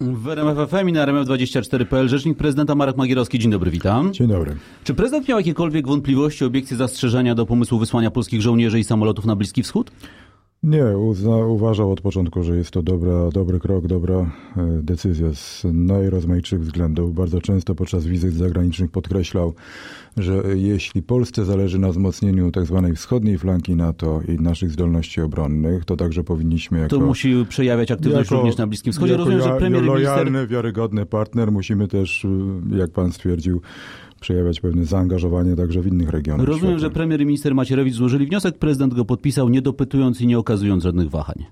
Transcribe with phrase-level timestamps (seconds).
[0.00, 3.38] W RMF FM i na RMF24.pl rzecznik prezydenta Marek Magierowski.
[3.38, 4.12] Dzień dobry, witam.
[4.12, 4.56] Dzień dobry.
[4.84, 9.36] Czy prezydent miał jakiekolwiek wątpliwości, obiekcje, zastrzeżenia do pomysłu wysłania polskich żołnierzy i samolotów na
[9.36, 9.90] Bliski Wschód?
[10.66, 14.26] Nie, uzna, uważał od początku, że jest to dobra, dobry krok, dobra e,
[14.82, 17.14] decyzja z najrozmaitszych względów.
[17.14, 19.54] Bardzo często podczas wizyt zagranicznych podkreślał,
[20.16, 22.82] że jeśli Polsce zależy na wzmocnieniu tzw.
[22.86, 26.98] Tak wschodniej flanki NATO i naszych zdolności obronnych, to także powinniśmy jako...
[26.98, 29.16] To musi przejawiać aktywność jako, również na Bliskim Wschodzie.
[29.16, 30.48] Rozumiem, że premier lojalny, minister...
[30.48, 33.60] wiarygodny partner musimy też, e, jak pan stwierdził,
[34.20, 36.46] przejawiać pewne zaangażowanie także w innych regionach.
[36.46, 36.88] Rozumiem, świata.
[36.88, 40.82] że premier i minister Macierewicz złożyli wniosek, prezydent go podpisał, nie dopytując i nie okazując
[40.82, 41.44] żadnych wahań.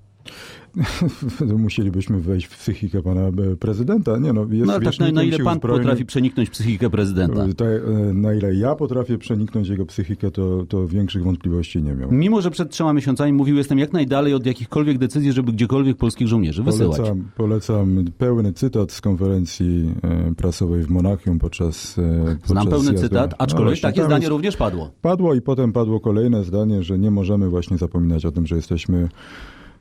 [1.58, 4.18] Musielibyśmy wejść w psychikę pana e, prezydenta.
[4.18, 7.46] Nie, no, jest no tak na, na ile pan potrafi przeniknąć psychikę prezydenta?
[7.56, 12.12] Ta, e, na ile ja potrafię przeniknąć jego psychikę, to, to większych wątpliwości nie miał.
[12.12, 16.28] Mimo, że przed trzema miesiącami mówił, jestem jak najdalej od jakichkolwiek decyzji, żeby gdziekolwiek polskich
[16.28, 16.96] żołnierzy wysyłać.
[16.96, 23.34] Polecam, polecam pełny cytat z konferencji e, prasowej w Monachium podczas, podczas Znam pełny cytat,
[23.38, 24.90] aczkolwiek no, takie zdanie również padło.
[25.02, 29.08] Padło i potem padło kolejne zdanie, że nie możemy właśnie zapominać o tym, że jesteśmy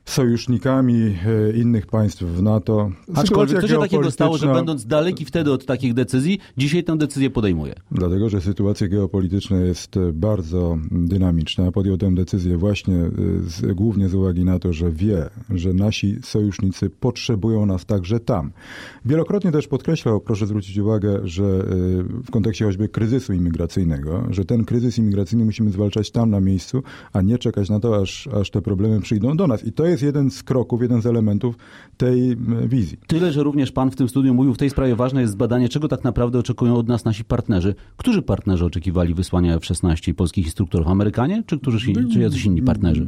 [0.04, 2.90] sojusznikami e, innych państw w NATO.
[3.14, 7.30] Aczkolwiek co się takiego stało, że będąc daleki wtedy od takich decyzji, dzisiaj tę decyzję
[7.30, 7.74] podejmuje?
[7.90, 11.72] Dlatego, że sytuacja geopolityczna jest e, bardzo dynamiczna.
[11.72, 13.10] Podjął tę decyzję właśnie e,
[13.46, 18.52] z, głównie z uwagi na to, że wie, że nasi sojusznicy potrzebują nas także tam.
[19.04, 21.64] Wielokrotnie też podkreślał, proszę zwrócić uwagę, że
[22.24, 26.82] w kontekście choćby kryzysu imigracyjnego, że ten kryzys imigracyjny musimy zwalczać tam na miejscu,
[27.12, 29.64] a nie czekać na to, aż, aż te problemy przyjdą do nas.
[29.64, 31.56] I to jest jeden z kroków, jeden z elementów
[31.96, 32.98] tej wizji.
[33.06, 35.88] Tyle, że również pan w tym studiu mówił, w tej sprawie ważne jest zbadanie, czego
[35.88, 37.74] tak naprawdę oczekują od nas nasi partnerzy.
[37.96, 40.88] Którzy partnerzy oczekiwali wysłania F-16 i polskich instruktorów?
[40.88, 43.06] Amerykanie, czy, którzy, czy jacyś inni partnerzy?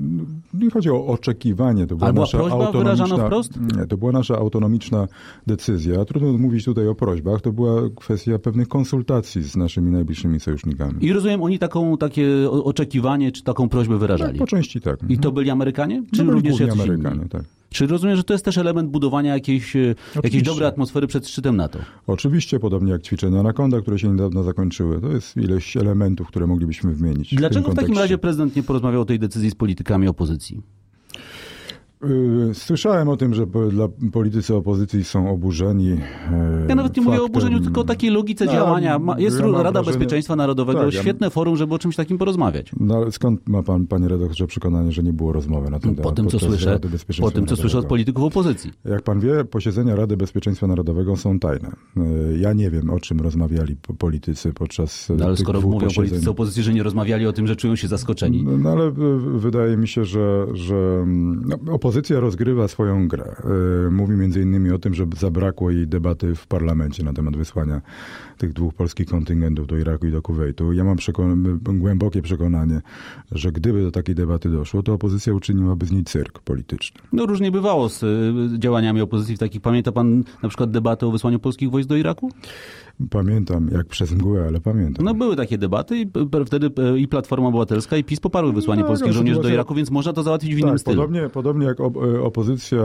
[0.55, 1.87] Nie chodzi o oczekiwanie.
[1.87, 3.61] To była Albo nasza prośba wyrażana wprost?
[3.77, 5.07] Nie, to była nasza autonomiczna
[5.47, 6.05] decyzja.
[6.05, 7.41] Trudno mówić tutaj o prośbach.
[7.41, 11.05] To była kwestia pewnych konsultacji z naszymi najbliższymi sojusznikami.
[11.05, 14.33] I rozumiem, oni taką, takie oczekiwanie, czy taką prośbę wyrażali?
[14.33, 14.99] Tak, po części tak.
[15.09, 16.03] I to byli Amerykanie?
[16.15, 17.29] Czy no, również jacyś Amerykanie, inni?
[17.29, 17.43] tak.
[17.71, 19.95] Czy rozumiem, że to jest też element budowania jakiejś, e,
[20.25, 21.79] jakiejś dobrej atmosfery przed szczytem NATO?
[22.07, 25.01] Oczywiście, podobnie jak ćwiczenia Anakonda, które się niedawno zakończyły.
[25.01, 27.35] To jest ileś elementów, które moglibyśmy wymienić.
[27.35, 30.63] Dlaczego w, w takim razie prezydent nie porozmawiał o tej decyzji z politykami opozycji?
[32.05, 36.01] Y, słyszałem o tym, że dla politycy opozycji są oburzeni.
[36.69, 39.01] Ja nawet nie mówię o oburzeniu, tylko o takiej logice no, działania.
[39.19, 39.87] Jest ja Rada wrażenie...
[39.87, 41.31] Bezpieczeństwa Narodowego, tak, świetne ja...
[41.31, 42.71] forum, żeby o czymś takim porozmawiać.
[42.81, 46.11] No ale skąd ma pan, panie redaktorze, przekonanie, że nie było rozmowy na ten temat?
[46.11, 46.81] Po tym, co słyszę,
[47.21, 48.73] po tym, co słyszę od polityków opozycji.
[48.85, 51.71] Jak pan wie, posiedzenia Rady Bezpieczeństwa Narodowego są tajne.
[51.97, 55.95] Y, ja nie wiem, o czym rozmawiali politycy podczas no, ale skoro mówią posiedzeń.
[55.95, 58.43] politycy opozycji, że nie rozmawiali o tym, że czują się zaskoczeni.
[58.43, 58.91] No, no ale
[59.39, 61.05] wydaje mi się, że, że
[61.65, 63.37] no, opozycja rozgrywa swoją grę.
[63.91, 67.81] Mówi między innymi o tym, że zabrakło jej debaty w parlamencie na temat wysłania
[68.39, 70.73] tych dwóch polskich kontyngentów do Iraku i do Kuwejtu.
[70.73, 72.81] Ja mam przekon głębokie przekonanie,
[73.33, 77.01] że gdyby do takiej debaty doszło, to opozycja uczyniłaby z niej cyrk polityczny.
[77.13, 78.05] No różnie bywało z
[78.59, 79.63] działaniami opozycji w takich.
[79.63, 82.31] Pamięta pan na przykład debatę o wysłaniu polskich wojsk do Iraku?
[83.11, 85.05] Pamiętam, jak przez mgłę, ale pamiętam.
[85.05, 86.11] No były takie debaty i
[86.47, 90.13] wtedy i Platforma Obywatelska i PiS poparły wysłanie no, polskich żołnierzy do Iraku, więc można
[90.13, 90.97] to załatwić w innym tak, stylu.
[90.97, 91.81] Podobnie, podobnie jak
[92.23, 92.83] opozycja,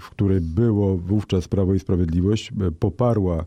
[0.00, 3.44] w której było wówczas Prawo i Sprawiedliwość, poparła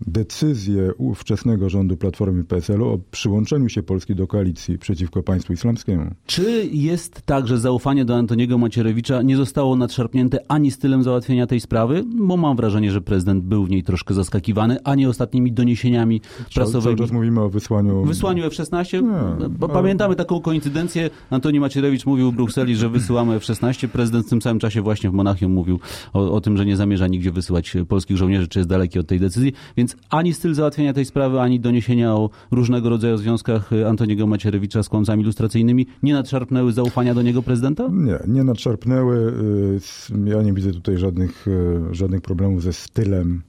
[0.00, 6.10] decyzję ówczesnego rządu Platformy PSL-u o przyłączeniu się Polski do koalicji przeciwko państwu islamskiemu.
[6.26, 11.60] Czy jest tak, że zaufanie do Antoniego Macierewicza nie zostało nadszarpnięte ani stylem załatwienia tej
[11.60, 12.04] sprawy?
[12.16, 16.20] Bo mam wrażenie, że prezydent był w niej troszkę zaskakiwany, ani ostatnimi doniesieniami
[16.54, 16.96] prasowymi.
[16.96, 18.04] Cały czas mówimy o wysłaniu...
[18.04, 19.02] Wysłaniu F-16?
[19.02, 21.10] Nie, bo Pamiętamy taką koincydencję.
[21.30, 23.88] Antoni Macierewicz mówił w Brukseli, że wysyłamy F-16.
[23.88, 25.80] Prezydent w tym samym czasie właśnie w Monachium mówił
[26.12, 29.20] o, o tym, że nie zamierza nigdzie wysyłać polskich żołnierzy, czy jest daleki od tej
[29.20, 29.52] decyzji.
[29.76, 34.26] Więc więc ani styl załatwienia tej sprawy, ani doniesienia o różnego rodzaju związkach y, Antoniego
[34.26, 37.88] Macierewicza z kłamcami ilustracyjnymi nie nadszarpnęły zaufania do niego prezydenta?
[37.92, 39.16] Nie, nie nadszarpnęły.
[40.10, 43.42] Y, ja nie widzę tutaj żadnych, y, żadnych problemów ze stylem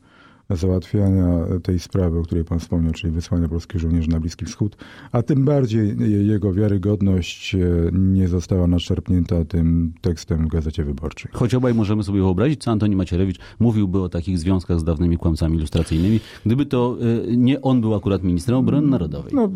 [0.50, 4.78] załatwiania tej sprawy, o której pan wspomniał, czyli wysłania polskich żołnierzy na Bliski Wschód,
[5.12, 5.96] a tym bardziej
[6.28, 7.60] jego wiarygodność e,
[7.94, 11.32] nie została naszczerpnięta tym tekstem w Gazecie Wyborczej.
[11.34, 15.58] Choć obaj możemy sobie wyobrazić, co Antoni Macierewicz mówiłby o takich związkach z dawnymi kłamcami
[15.58, 16.98] ilustracyjnymi, gdyby to
[17.28, 19.34] e, nie on był akurat ministrem obrony narodowej.
[19.36, 19.50] No,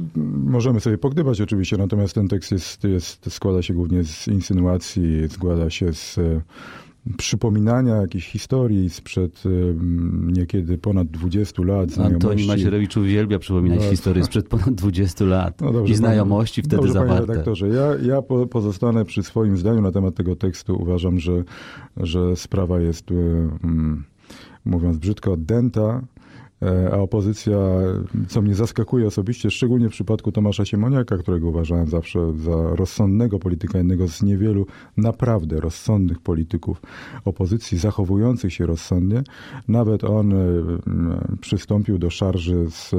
[0.46, 5.70] możemy sobie pogdybać oczywiście, natomiast ten tekst jest, jest, składa się głównie z insynuacji, składa
[5.70, 6.20] się z
[7.18, 9.44] przypominania jakiejś historii sprzed
[10.28, 11.92] niekiedy ponad 20 lat.
[11.92, 12.16] Znajomości.
[12.28, 13.90] Antoni Macierewicz uwielbia przypominać No.
[13.92, 17.28] historię sprzed ponad 20 lat No dobrze, i znajomości panie- wtedy dobrze, Panie zawarte.
[17.32, 20.76] redaktorze, ja, ja po, pozostanę przy swoim zdaniu na temat tego tekstu.
[20.82, 21.44] Uważam, że,
[21.98, 23.08] że sprawa jest,
[24.66, 26.02] mówiąc brzydko, dęta.
[26.62, 27.58] E, A opozycja,
[28.28, 33.78] co mnie zaskakuje osobiście, szczególnie w przypadku Tomasza Siemoniaka, którego uważałem zawsze za rozsądnego polityka,
[33.78, 34.66] jednego z niewielu
[34.98, 36.82] naprawdę rozsądnych polityków
[37.26, 39.24] opozycji, zachowujących się rozsądnie,
[39.68, 40.38] nawet on e,
[41.42, 42.98] przystąpił do szarży z, e,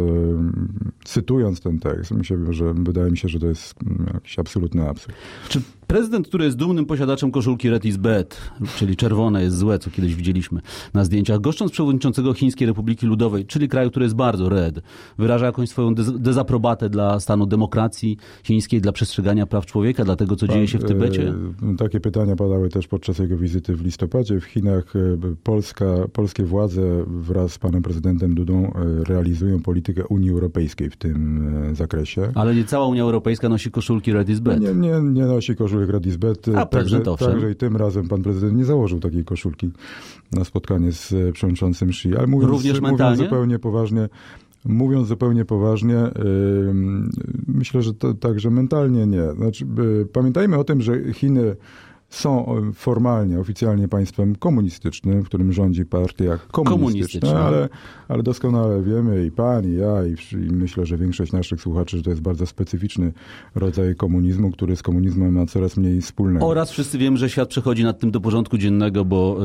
[1.05, 2.11] cytując ten tekst.
[2.11, 5.17] Myślę, że wydaje mi się, że to jest mm, jakiś absolutny absurd.
[5.49, 5.61] Czy
[5.93, 10.15] prezydent, który jest dumnym posiadaczem koszulki Red is Bad, czyli czerwone jest złe, co kiedyś
[10.15, 10.61] widzieliśmy
[10.95, 14.81] na zdjęciach, goszcząc przewodniczącego Chińskiej Republiki Ludowej, czyli kraju, który jest bardzo red,
[15.19, 20.37] wyraża jakąś swoją dez- dezaprobatę dla stanu demokracji chińskiej, dla przestrzegania praw człowieka, dla tego,
[20.37, 21.35] co dzieje się w Tybecie?
[21.73, 24.41] E, Takie pytania padały też podczas jego wizyty w listopadzie.
[24.41, 24.99] W Chinach e,
[25.43, 31.43] Polska, polskie władze wraz z panem prezydentem Dudą e, realizują politykę Unii Europejskiej w tym
[31.73, 32.33] zakresie.
[32.35, 34.61] Ale nie cała Unia Europejska nosi koszulki Red is Bad.
[34.61, 36.49] Nie, nie, nie nosi koszulek Radisbet.
[36.57, 39.71] A, Także, także i tym razem pan prezydent nie założył takiej koszulki
[40.33, 42.17] na spotkanie z e, przewodniczącym Xi.
[42.17, 44.09] Ale mówiąc, Również mówiąc zupełnie poważnie,
[44.65, 46.11] mówiąc zupełnie poważnie,
[47.47, 49.33] myślę, że to także mentalnie nie.
[49.33, 49.67] Znaczy,
[50.13, 51.57] pamiętajmy o tym, że Chiny
[52.15, 57.41] są y, formalnie, oficjalnie państwem komunistycznym, w którym rządzi partia komunistyczna, Komunistyczna.
[57.41, 57.69] ale,
[58.09, 62.03] ale doskonale wiemy i pan, i ja, i, i myślę, że większość naszych słuchaczy, że
[62.03, 63.13] to jest bardzo specyficzny
[63.55, 66.47] rodzaj komunizmu, który z komunizmem ma coraz mniej wspólnego.
[66.47, 69.39] Oraz wszyscy wiemy, że świat przechodzi nad tym do porządku dziennego, bo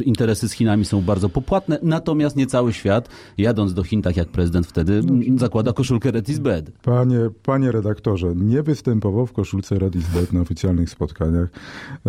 [0.00, 4.16] y, interesy z Chinami są bardzo popłatne, natomiast nie cały świat, jadąc do Chin, tak
[4.16, 6.70] jak prezydent wtedy, No, zakłada koszulkę Red is Bad.
[6.82, 11.48] Panie, panie redaktorze, nie występował w koszulce Radisbet na oficjalnych spotkaniach.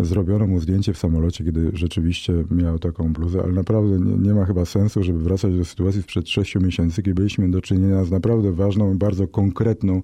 [0.06, 4.44] Zrobiono mu zdjęcie w samolocie, kiedy rzeczywiście miał taką bluzę, ale naprawdę nie, nie ma
[4.44, 8.52] chyba sensu, żeby wracać do sytuacji sprzed sześciu miesięcy, kiedy byliśmy do czynienia z naprawdę
[8.52, 10.02] ważną i bardzo konkretną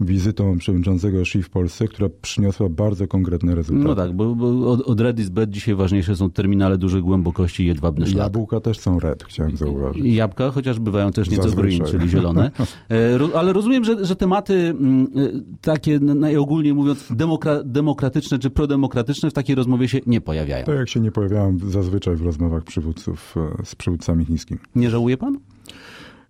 [0.00, 3.88] wizytą przewodniczącego Xi w Polsce, która przyniosła bardzo konkretne rezultaty.
[3.88, 7.62] No tak, bo, bo od, od Red is Bad dzisiaj ważniejsze są terminale dużych głębokości
[7.62, 8.18] i jedwabny szlak.
[8.18, 10.04] Jabłka też są red, chciałem zauważyć.
[10.04, 11.78] Jabłka, chociaż bywają też nieco Zazwyczaj.
[11.78, 12.50] green, czyli zielone.
[12.90, 15.28] E, Ale rozumiem, że, że tematy mm, e,
[15.60, 20.64] takie najogólniej mówiąc demokra- demokratyczne czy prodemokratyczne w takiej rozmowie się nie pojawiają.
[20.66, 24.60] To jak się nie pojawiałem zazwyczaj w rozmowach przywódców e, z przywódcami chińskimi.
[24.74, 25.38] Nie żałuje pan?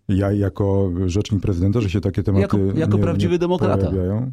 [0.08, 3.86] Ja jako rzecznik prezydenta, że się takie tematy Jako- jako nie, prawdziwy nie demokrata.
[3.90, 4.32] pojawiają.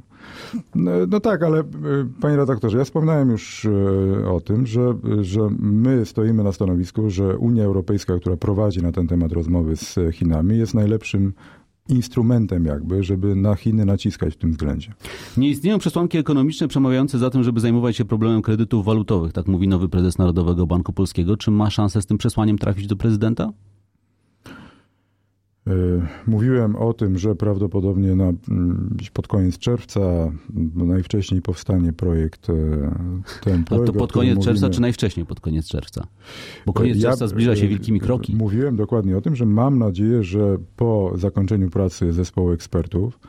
[0.75, 1.63] No, no tak, ale e,
[2.21, 3.65] panie redaktorze, ja wspominałem już
[4.23, 8.91] e, o tym, że, że my stoimy na stanowisku, że Unia Europejska, która prowadzi na
[8.91, 11.33] ten temat rozmowy z Chinami, jest najlepszym
[11.89, 14.93] instrumentem jakby, żeby na Chiny naciskać w tym względzie.
[15.37, 19.67] Nie istnieją przesłanki ekonomiczne przemawiające za tym, żeby zajmować się problemem kredytów walutowych, tak mówi
[19.67, 21.37] nowy prezes Narodowego Banku Polskiego.
[21.37, 23.49] Czy ma szansę z tym przesłaniem trafić do prezydenta?
[25.67, 25.71] E,
[26.27, 30.31] Mówiłem o tym, że prawdopodobnie na, mm, pod koniec czerwca
[30.75, 32.49] najwcześniej powstanie projekt.
[32.49, 32.53] e,
[33.43, 34.69] Ten projekt to o pod koniec czerwca, mówimy.
[34.75, 36.07] czy najwcześniej pod koniec czerwca?
[36.65, 38.35] Bo koniec Ja, czerwca zbliża się e, wielkimi kroki.
[38.35, 43.19] Mówiłem dokładnie o tym, że mam nadzieję, że po zakończeniu pracy zespołu ekspertów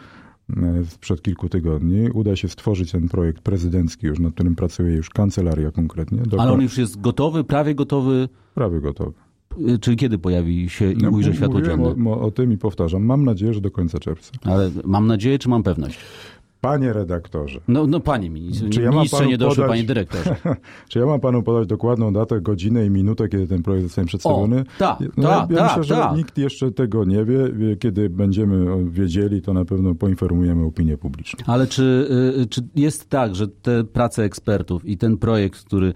[0.56, 5.10] e, sprzed kilku tygodni uda się stworzyć ten projekt prezydencki już, nad którym pracuje już
[5.10, 6.22] kancelaria konkretnie.
[6.38, 9.23] Ale on już jest gotowy, prawie gotowy, prawie gotowy.
[9.68, 11.94] Y, czyli kiedy pojawi się i No, ujrzy światło dzienne?
[12.10, 13.02] o, o tym i powtarzam.
[13.04, 14.32] Mam nadzieję, że do końca czerwca.
[14.44, 15.98] Ale mam nadzieję, czy mam pewność?
[16.64, 19.84] Panie redaktorze, No, no panie ministrze, Czy ja mam ministrze panu nie doszło, podać- panie
[19.84, 20.36] dyrektorze.
[20.88, 24.64] czy ja mam panu podać dokładną datę, godzinę i minutę, kiedy ten projekt zostanie przedstawiony?
[24.78, 26.16] tak, no, tak, ja tak, myślę, że tak.
[26.16, 27.36] nikt jeszcze tego nie wie.
[27.80, 31.44] Kiedy będziemy wiedzieli, to na pewno poinformujemy opinię publiczną.
[31.46, 32.08] Ale czy,
[32.42, 35.92] y, czy jest tak, że te prace ekspertów i ten projekt, który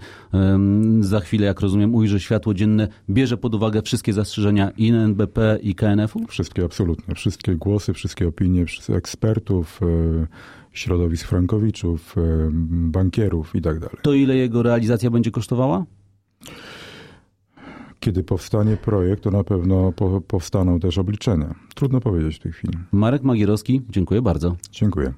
[0.99, 5.75] za chwilę, jak rozumiem, ujrzy światło dzienne, bierze pod uwagę wszystkie zastrzeżenia i NBP i
[5.75, 6.27] KNF-u?
[6.27, 7.15] Wszystkie, absolutnie.
[7.15, 10.27] Wszystkie głosy, wszystkie opinie wszyscy ekspertów, e,
[10.79, 12.15] środowisk frankowiczów,
[12.69, 13.95] bankierów i tak dalej.
[14.01, 15.85] To ile jego realizacja będzie kosztowała?
[17.99, 21.55] Kiedy powstanie projekt, to na pewno po, powstaną też obliczenia.
[21.75, 22.73] Trudno powiedzieć w tej chwili.
[22.91, 24.55] Marek Magierowski, dziękuję bardzo.
[24.71, 25.13] Dziękuję.